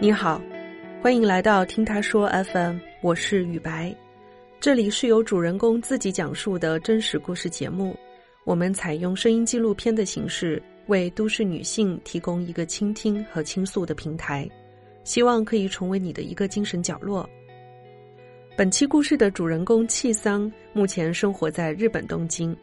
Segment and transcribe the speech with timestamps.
[0.00, 0.40] 你好，
[1.02, 3.92] 欢迎来到听他说 FM，我是雨白，
[4.60, 7.96] 这里是由主人公自己讲述的真实故事节目。
[8.44, 14.48] 我们采用声音纪录片的形式，为都市女性提供一个倾听和倾诉的平台，
[15.02, 17.28] 希望可以成为你的一个精神角落。
[18.56, 22.56] 本期故事的主人公气桑目前生活在日本东京。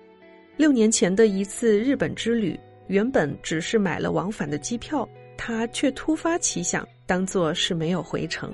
[0.56, 8.54] 六年前的一次日本之旅，原本只是买了往返的机票，他却突发奇想，当做是没有回程。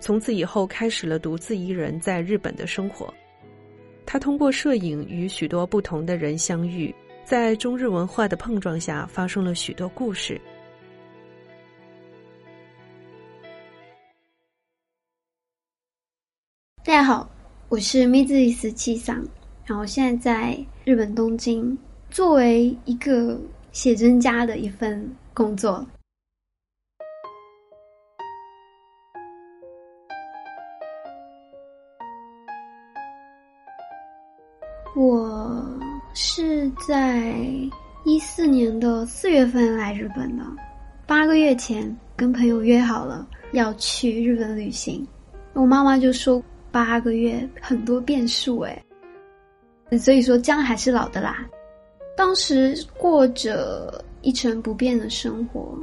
[0.00, 3.12] 从此以后，开始了独自一人在日本的生活。
[4.06, 6.94] 他通过摄影与许多不同的人相遇，
[7.24, 10.40] 在中日文化的碰撞下，发生了许多故事。
[16.82, 17.30] 大家好，
[17.68, 19.22] 我是米子里斯七桑。
[19.66, 21.76] 然后现在在日本东京，
[22.10, 23.38] 作为一个
[23.70, 25.86] 写真家的一份工作。
[36.86, 37.34] 在
[38.04, 40.44] 一四年的四月份来日本的，
[41.06, 45.06] 八个月前跟朋友约好了要去日本旅行，
[45.52, 46.42] 我妈妈就说
[46.72, 48.82] 八个月很多变数哎。
[49.98, 51.46] 所以说，姜还是老的辣。
[52.16, 55.78] 当时过着一成不变的生活，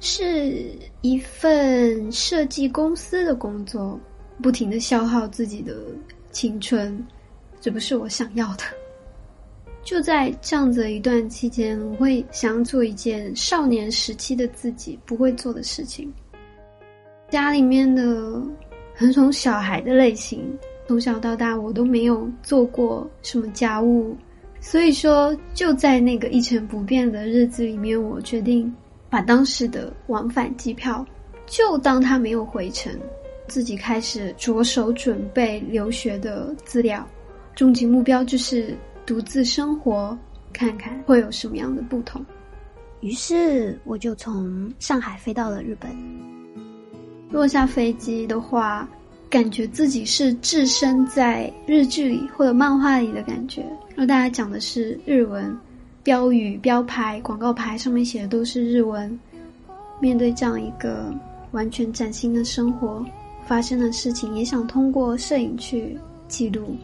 [0.00, 0.64] 是
[1.02, 3.98] 一份设计公司的工作，
[4.42, 5.76] 不停的消耗自己的
[6.30, 7.06] 青春，
[7.60, 8.64] 这不是我想要的。
[9.88, 16.12] 就在这样子一段期间，我会想做一件少年时期的自己不会做的事情。
[17.30, 18.38] 家里面的
[18.92, 20.46] 很宠小孩的类型。
[20.86, 24.14] 从小到大，我都没有做过什么家务，
[24.60, 28.70] 所以说就在那个一成不变的日子里面，我决定
[29.08, 31.02] 把当时的往返机票
[31.46, 32.92] 就当它没有回程，
[33.46, 37.08] 自己开始着手准备留学的资料，
[37.54, 38.76] 终极目标就是
[39.08, 40.16] 独自生活，
[40.52, 42.22] 看看会有什么样的不同。
[43.00, 45.90] 于是我就从上海飞到了日本。
[47.30, 48.86] 落下飞机的话。
[49.30, 53.60] 感觉自己是置身在日剧里或者漫画里的感觉，
[53.90, 55.54] 然后大家讲的是日文，
[56.02, 59.20] 标语、标牌、广告牌上面写的都是日文。
[60.00, 61.14] 面对这样一个
[61.50, 63.04] 完全崭新的生活，
[63.44, 65.94] 发生的事情，也想通过摄影去
[66.26, 66.74] 记录。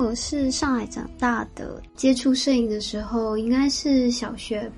[0.00, 4.70] 我是上海长大的，接触摄影的时候应该是小学，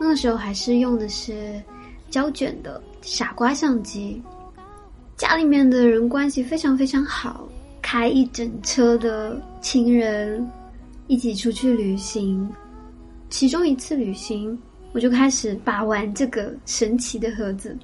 [0.00, 1.60] 那个时候还是用的是。
[2.08, 4.20] 胶卷的傻瓜相机，
[5.16, 7.48] 家里面的人关系非常非常好，
[7.80, 10.44] 开一整车的亲人
[11.06, 12.50] 一起出去旅行。
[13.28, 17.78] 其中一次旅行，我就开始把玩这个神奇的盒子，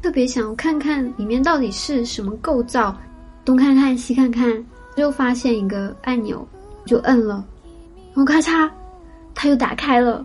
[0.00, 2.96] 特别想要看看里面到底是什么构造。
[3.44, 4.64] 东看看西看看，
[4.96, 6.46] 就发现一个按钮，
[6.84, 7.44] 就摁了，
[8.14, 8.70] 然后咔嚓，
[9.34, 10.24] 它又打开了。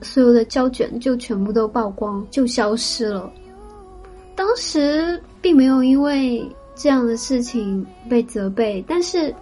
[0.00, 3.28] 所有的胶卷就全部都曝光，就消失了。
[4.36, 9.34] 当时并没有因为这样的事情被责备，但是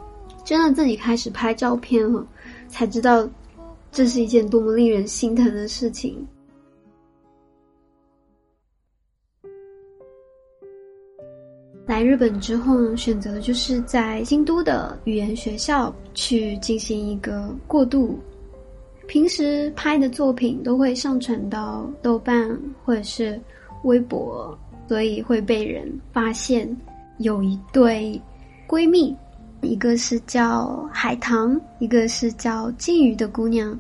[0.44, 2.26] 真的自己开始拍照片了，
[2.68, 3.28] 才知道
[3.92, 6.26] 这是一件多么令人心疼的事情。
[11.86, 18.18] 来日本之后，选择的就是在京都的语言学校去进行一个过渡。
[19.06, 23.40] 平时拍的作品都会上传到豆瓣或者是
[23.84, 24.58] 微博，
[24.88, 26.68] 所以会被人发现。
[27.18, 28.20] 有一对
[28.68, 29.16] 闺蜜，
[29.62, 33.78] 一个是叫海棠，一个是叫金鱼的姑娘，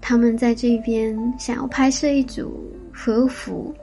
[0.00, 3.74] 她们在这边想要拍摄一组和服。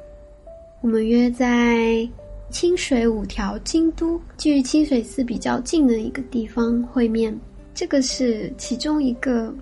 [0.80, 2.08] 我们约在
[2.56, 7.38] 清水五条京都，距清水寺比较近的一个地方会面。
[7.74, 9.53] 这个是其中一个。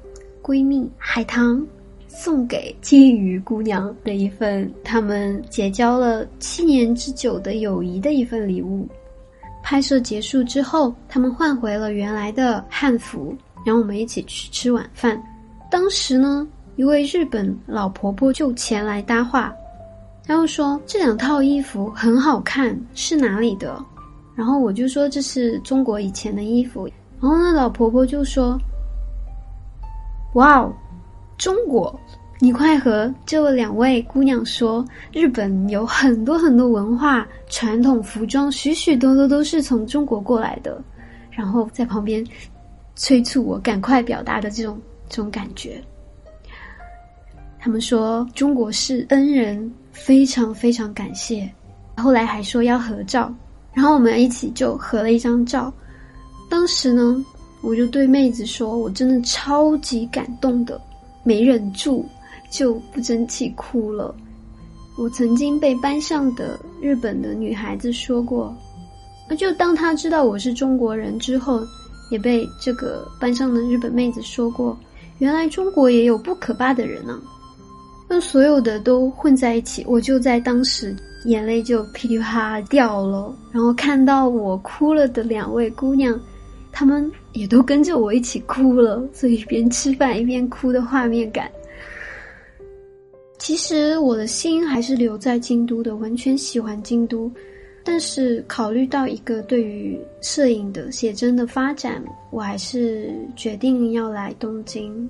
[0.44, 1.66] 闺蜜海棠
[2.08, 8.86] 送给金鱼姑娘的一份他们结交了七年之久的友谊的一份礼物。
[9.64, 13.34] 拍摄结束之后，他们换回了原来的汉服，
[13.66, 15.20] 然后我们一起去吃晚饭。
[15.72, 16.46] 当时呢，
[16.76, 19.52] 一位日本老婆婆就前来搭话，
[20.26, 23.84] 然后说这两套衣服很好看，是哪里的？
[24.36, 26.88] 然后我就说这是中国以前的衣服，
[27.22, 28.60] 然后那老婆婆就说。
[30.34, 30.74] 哇哦，
[31.38, 32.00] 中国！
[32.40, 40.82] 你快和这两位姑娘说，日本有很多很多文化、传统服装，许许多多都是从中国过来的。
[41.30, 42.26] 然后在旁边
[42.96, 45.80] 催促我赶快表达的这种这种感觉。
[47.60, 51.50] 他们说中国是恩人，非常非常感谢。
[51.96, 53.34] 后来还说要合照，
[53.74, 55.72] 然后我们一起就合了一张照。
[56.50, 57.24] 当时呢，
[57.62, 60.80] 我就对妹子说：“我真的超级感动的，
[61.24, 62.06] 没忍住
[62.50, 64.14] 就不争气哭了。”
[64.98, 68.56] 我曾经被班上的日本的女孩子说过，
[69.38, 71.66] 就当她知道我是中国人之后，
[72.12, 74.78] 也被这个班上的日本妹子说过，
[75.18, 77.20] 原来中国也有不可怕的人呢。
[78.16, 80.96] 那所有的都混在一起，我就在当时
[81.26, 83.36] 眼泪就噼里啪啦掉了。
[83.52, 86.22] 然后看到我哭了的两位姑娘，
[86.72, 91.50] 她们也都跟着我一起哭了，所以一边吃饭一边哭的画面感。
[93.40, 97.32] 其实我的心还是留在京都的，完全喜欢京都。
[97.84, 102.00] 但是考虑到一个对于摄影的写真的发展，
[102.30, 105.10] 我还是决定要来东京。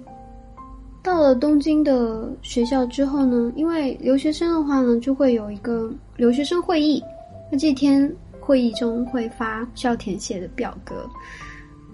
[1.04, 7.04] 到了东京的学校之后呢，因为留学生的话呢，就会有一个留学生会议。
[7.52, 8.10] 那这天
[8.40, 11.06] 会议中会发需要填写的表格，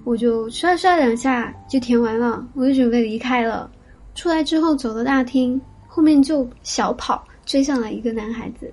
[0.03, 3.69] 我就刷刷两下就填完了，我就准备离开了。
[4.13, 5.59] 出来之后走到大厅。
[5.91, 8.71] 后面就小跑追上来一个男孩子，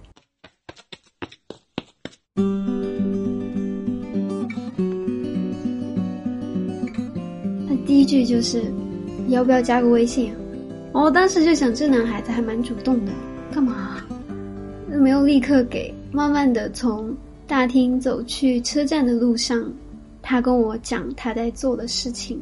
[7.67, 8.71] 他第一句就是
[9.29, 10.33] 要不要加个微信？
[10.93, 13.13] 我当时就想，这男孩子还蛮主动的，
[13.53, 13.99] 干嘛？
[14.89, 15.93] 没有立刻给。
[16.13, 17.15] 慢慢的从
[17.47, 19.71] 大厅走去车站的路上，
[20.23, 22.41] 他跟我讲他在做的事情。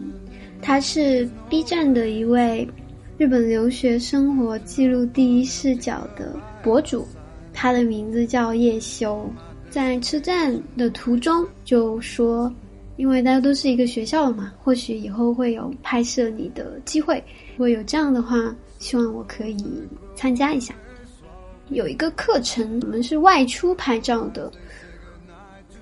[0.62, 2.68] 他是 B 站的一位。
[3.16, 7.06] 日本留学生活记录第一视角的博主，
[7.52, 9.28] 他的名字叫叶修，
[9.70, 12.52] 在车站的途中就说
[12.96, 17.22] ：“因为大家都是一个学校的嘛，或许以后会有拍摄你的机会。
[17.52, 19.64] 如果有这样的话，希望我可以
[20.14, 20.74] 参加一下。
[21.70, 24.50] 有一个课程，我们是外出拍照的，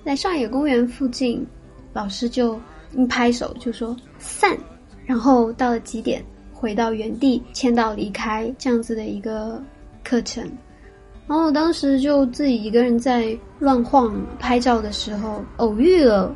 [0.03, 1.45] 在上野公园附近，
[1.91, 2.59] 老师就
[2.95, 4.57] 一拍手就说散，
[5.05, 6.23] 然后到了几点？”
[6.53, 9.61] 回到原地，签到离开这样子的一个
[10.01, 10.41] 课程，
[11.27, 16.33] 然后我当时就自己一个人在乱晃拍照的时候，偶遇了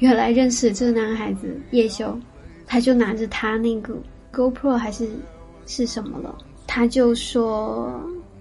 [0.00, 2.18] 原来认识这个男孩子叶修，
[2.66, 3.96] 他就拿着他那个
[4.32, 5.08] GoPro 还是
[5.66, 6.36] 是什么了，
[6.66, 7.90] 他就说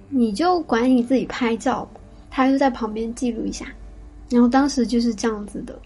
[0.09, 1.87] 你就管你自己拍照，
[2.29, 3.67] 他就在旁边记录一下，
[4.29, 5.79] 然后当时就是这样子的，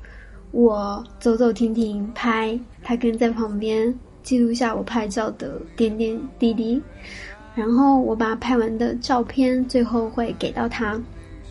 [0.52, 3.94] 我走走停停拍，他跟在旁边。
[4.24, 6.82] 记录下我拍照的点点滴滴，
[7.54, 10.98] 然后我把拍完的照片最后会给到他，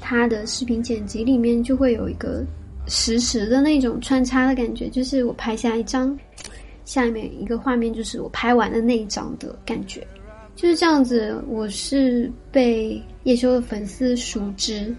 [0.00, 2.42] 他的视频剪辑里面就会有一个
[2.86, 6.18] 实时的那种穿插的感觉，就是我拍下一张，
[6.84, 10.06] 下面一个画面就是我拍完的那一张的感觉，
[10.56, 11.42] 就是这样子。
[11.48, 14.94] 我是被叶修的粉丝熟知，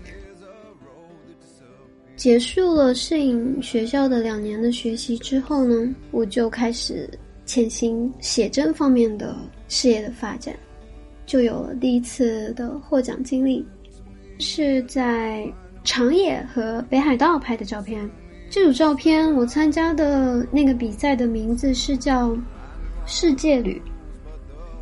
[2.15, 7.09] 结束了摄影学校的两年的学习之后呢，我就开始。
[7.45, 9.35] 潜心写真方面的
[9.67, 10.55] 事业的发展，
[11.25, 13.63] 就有了第一次的获奖经历，
[14.39, 15.45] 是在
[15.83, 18.09] 长野和北海道拍的照片。
[18.49, 22.37] 这组照片我参加的那个比赛的名字是叫
[23.05, 23.81] “世界旅”。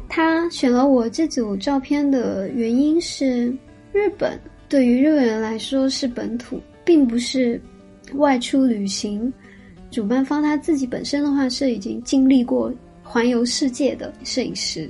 [0.10, 3.48] 他选了我这组照片的原因是，
[3.94, 7.62] 日本对于日本人来说是本土，并不是
[8.16, 9.32] 外出旅行。
[9.90, 14.90] 主办方他自己本身的话是已经经历过环游世界的摄影师，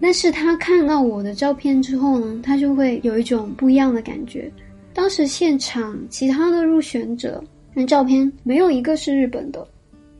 [0.00, 4.48] 但是他看到我的照片之后呢，他就会有一种不一样的感觉。
[4.94, 7.42] 当时现场其他的入选者
[7.74, 9.66] 那照片没有一个是日本的，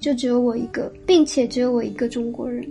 [0.01, 2.67] 就只有我一个，并且只有我一个中国人。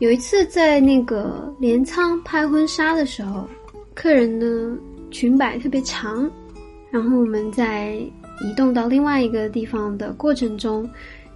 [0.00, 3.48] 有一次在那个镰仓拍婚纱的时候，
[3.94, 4.78] 客人呢。
[5.10, 6.30] 裙摆特别长，
[6.90, 7.94] 然后我们在
[8.42, 10.86] 移动到另外一个地方的过程中，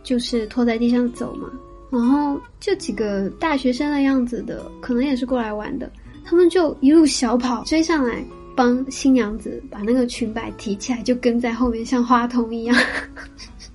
[0.02, 1.50] 就是拖在地上走嘛。
[1.93, 5.93] 然后就几个大学生的样子的，可能也是过来玩的，
[6.25, 8.25] 他们就一路小跑追上来，
[8.57, 12.75] 帮新娘子把那个裙摆提起来，就跟在后面像花童一样，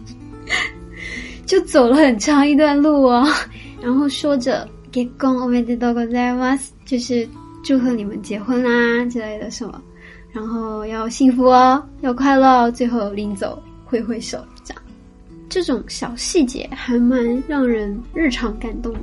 [1.45, 3.23] 就走了很长一段路哦。
[3.79, 7.29] 然后说着 “get gone over the dog there was”，就是
[7.63, 9.79] 祝贺你们结婚啦之类的什么。
[10.31, 14.43] 然后要幸福哦，要快乐，最后临走挥挥手，
[15.49, 18.99] 这，种小细节还蛮让人日常感动的。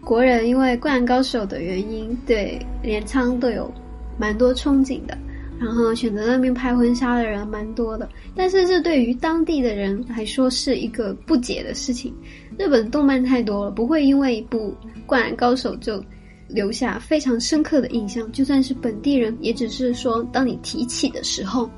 [0.00, 3.72] 国人因为《灌篮高手》的原因，对镰仓都有
[4.18, 5.16] 蛮多憧憬的。
[5.60, 8.08] 然后选择那边拍婚纱的人蛮多的。
[8.36, 12.14] 但是这对于当地的人来说是一个不解的事情。
[12.56, 14.72] 日本动漫太多了，不会因为一部
[15.04, 16.00] 《灌篮高手》就
[16.48, 18.30] 留下非常深刻的印象。
[18.30, 21.68] 就算是本地人，也只是说当你提起的时候，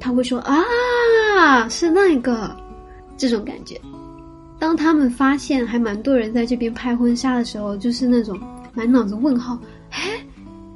[0.00, 2.54] 他会说啊，是那个
[3.16, 3.80] 这种感觉。
[4.58, 8.38] 当他们发现还蛮多人在这边拍婚纱的时候，就是那种
[8.72, 9.58] 满脑子问号，
[9.90, 10.24] 哎，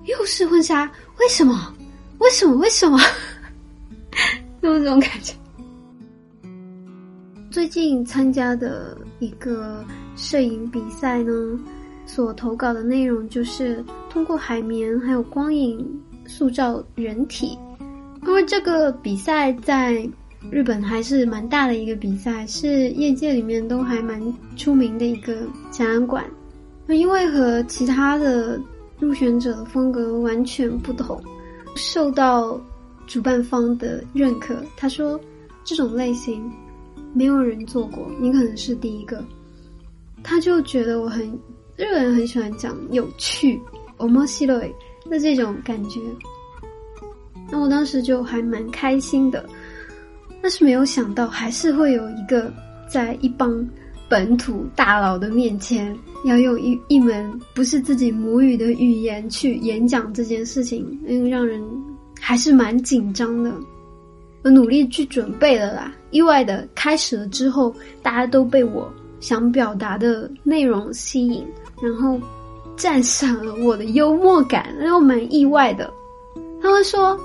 [0.05, 0.85] 又是婚纱，
[1.19, 1.75] 为什么？
[2.19, 2.57] 为什么？
[2.57, 2.99] 为什么？
[4.61, 5.33] 就是这种感觉。
[7.51, 9.83] 最近参加的一个
[10.17, 11.33] 摄影比赛呢，
[12.05, 15.89] 所投稿的内容就是通过海绵还有光影
[16.27, 17.59] 塑造人体，
[18.27, 20.07] 因为这个比赛在。
[20.51, 24.21] 日本还是蛮大的一个比赛，是业界里面都还蛮
[24.57, 26.25] 出名的一个展览馆。
[26.87, 28.59] 那因为和其他的
[28.99, 31.23] 入选者的风格完全不同，
[31.77, 32.59] 受到
[33.07, 34.57] 主办方的认可。
[34.77, 35.21] 他说
[35.65, 36.51] 这种类型
[37.13, 39.23] 没有人做过，你可能是第一个。
[40.23, 41.27] 他就觉得我很
[41.77, 43.61] 日本人很喜欢讲有趣、
[43.99, 44.73] 面白い
[45.11, 46.01] 的这种感觉。
[47.51, 49.47] 那我当时就还蛮开心的。
[50.41, 52.53] 但是没有想到，还是会有一个
[52.89, 53.67] 在一帮
[54.09, 61.63] 本土大佬的面前，要用一一门不是自己母语的语言去演讲这件事情，嗯，让人
[62.21, 63.53] 还是蛮紧张的。
[64.45, 68.89] 我努力去准备了啦，意外的开始了之后，大家都被我
[69.21, 71.45] 想表达的内容吸引，
[71.83, 72.19] 然后
[72.77, 75.93] 赞赏了我的幽默感，然后蛮意外的。
[76.63, 77.19] 他们说。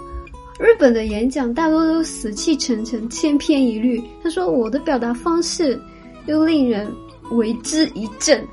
[0.60, 4.02] 日本的演讲大多都死气沉沉、千篇一律。
[4.22, 5.80] 他说：“我的表达方式
[6.28, 6.90] 又令人
[7.32, 8.46] 为之一振，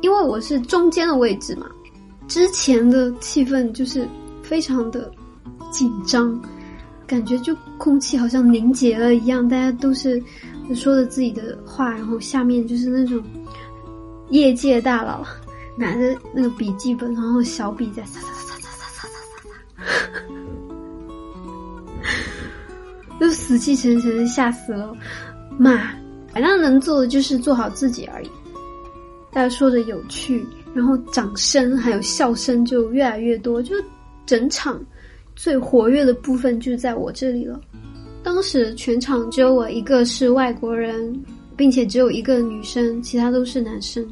[0.00, 1.70] 因为我是中间的位置嘛。
[2.26, 4.08] 之前的气氛就是
[4.42, 5.10] 非常的
[5.70, 6.38] 紧张，
[7.06, 10.20] 感觉就空气好像凝结了一样，大家都是
[10.74, 13.22] 说着自己的话，然后下面就是那种
[14.30, 15.24] 业界大佬
[15.76, 20.24] 拿着那个笔记本，然后小笔在擦擦擦擦擦擦擦擦擦。”
[23.18, 24.94] 就死气沉沉的，吓死了！
[25.58, 25.90] 妈，
[26.32, 28.30] 反正能做的就是做好自己而已。
[29.32, 33.74] 大家说的有趣，然后掌声还有笑声就越来越多，就
[34.24, 34.80] 整场
[35.34, 37.60] 最活跃的部分就在我这里了。
[38.22, 41.22] 当时全场只有我一个是外国人，
[41.56, 44.06] 并且只有一个女生，其他都是男生。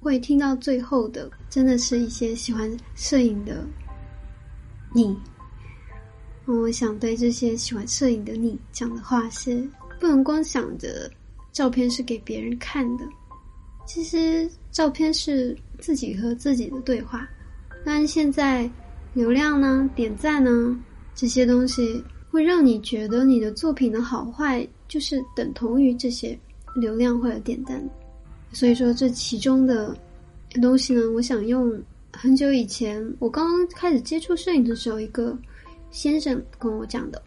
[0.00, 3.66] 会听到最后的，真的是一些喜欢摄影的
[4.94, 5.16] 你。
[6.46, 9.68] 我想对这些喜欢摄影的你讲的话是：
[10.00, 11.10] 不能光想着
[11.52, 13.04] 照片是给别人看的，
[13.86, 17.28] 其实照片是自己和自己的对话。
[17.84, 18.70] 但现在
[19.12, 20.78] 流量呢、点赞呢
[21.14, 26.38] 这些东西，会让你觉得你的作品的好坏就是等同于这些
[26.76, 27.82] 流量或者点赞。
[28.52, 29.94] 所以说，这其中的
[30.60, 31.80] 东西呢，我想用
[32.12, 35.36] 很久以前我刚刚开始接触摄影的时候，一个
[35.90, 37.22] 先生跟我讲的。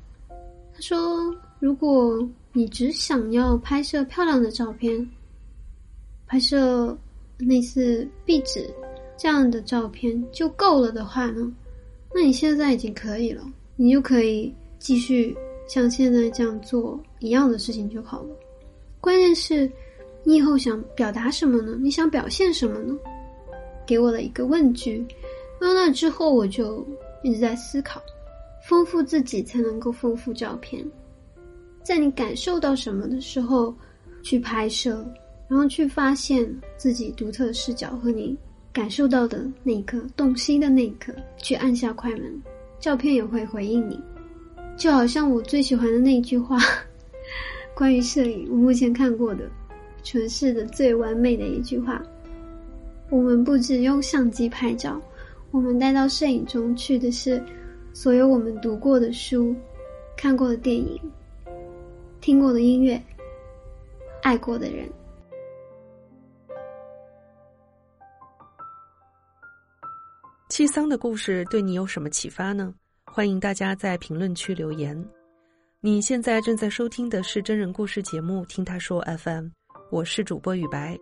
[0.74, 5.08] 他说：“如果你只想要拍摄漂亮的照片，
[6.26, 6.98] 拍摄
[7.38, 8.68] 类似壁纸
[9.16, 11.54] 这样的照片就够了的话呢，
[12.14, 13.44] 那你现在已经可以了，
[13.76, 15.38] 你就可以继续
[15.68, 18.36] 像现在这样做一样的事情就好了。
[19.00, 19.72] 关键是。”
[20.24, 21.78] 你以后想表达什么呢？
[21.82, 22.98] 你想表现什么呢？
[23.86, 25.06] 给我了一个问句。
[25.60, 26.86] 那那之后，我就
[27.24, 28.02] 一直在思考：
[28.68, 30.86] 丰富自己才能够丰富照片。
[31.84, 33.74] 在你感受到什么的时候，
[34.22, 35.06] 去拍摄，
[35.48, 36.48] 然后去发现
[36.78, 38.38] 自己独特的视角和你
[38.72, 42.42] 感受到的那一刻，动心的那一刻，去按下快门，
[42.80, 44.00] 照片也会回应你。
[44.78, 46.58] 就好像我最喜欢的那句话，
[47.76, 49.50] 关于摄影，我目前看过的。
[50.04, 52.02] 诠释的最完美的一句话：
[53.10, 55.02] 我们不只用相机拍照，
[55.52, 57.44] 我们带到摄影中去的是
[57.94, 59.56] 所有我们读过的书、
[60.18, 61.00] 看过的电影、
[62.20, 63.02] 听过的音乐、
[64.22, 64.90] 爱过的人。
[70.50, 72.74] 七桑的故事对你有什么启发呢？
[73.06, 75.06] 欢迎大家在评论区留言。
[75.80, 79.46] 你现在正在收听的是真人故事节目《听他说 FM》。
[79.92, 80.98] 我是主播雨白，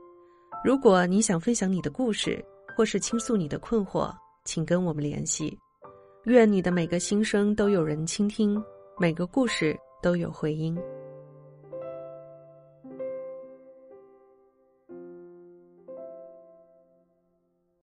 [0.66, 2.44] 如果你想分享你的故事，
[2.76, 4.12] 或是倾诉你的困惑，
[4.46, 5.56] 请跟我们联系。
[6.26, 8.60] 愿你的每个心声都有人倾听，
[9.00, 10.76] 每个故事都有回音。